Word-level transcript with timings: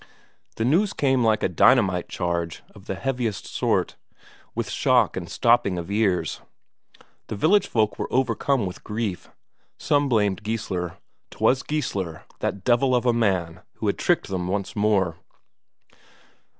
The 0.55 0.65
news 0.65 0.93
came 0.93 1.23
like 1.23 1.43
a 1.43 1.47
dynamite 1.47 2.09
charge 2.09 2.63
of 2.73 2.85
the 2.87 2.95
heaviest 2.95 3.45
sort, 3.45 3.97
with 4.55 4.67
shock 4.71 5.15
and 5.15 5.29
stopping 5.29 5.77
of 5.77 5.91
ears. 5.91 6.41
The 7.27 7.35
village 7.35 7.67
folk 7.67 7.99
were 7.99 8.11
overcome 8.11 8.65
with 8.65 8.83
grief. 8.83 9.29
Some 9.77 10.09
blamed 10.09 10.41
Geissler; 10.43 10.97
'twas 11.29 11.61
Geissler, 11.61 12.23
that 12.39 12.63
devil 12.63 12.95
of 12.95 13.05
a 13.05 13.13
man, 13.13 13.61
who 13.75 13.85
had 13.85 13.99
tricked 13.99 14.27
them 14.29 14.47
once 14.47 14.75
more. 14.75 15.17